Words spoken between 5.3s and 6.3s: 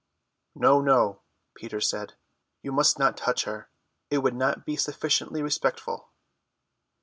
respectful."